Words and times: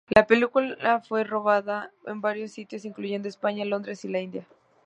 La 0.15 0.25
película 0.25 0.99
fue 1.07 1.23
rodada 1.23 1.91
en 2.07 2.21
varios 2.21 2.51
sitios 2.53 2.85
incluyendo 2.85 3.27
España, 3.29 3.65
Londres 3.65 4.03
y 4.03 4.07
la 4.09 4.19
India. 4.19 4.47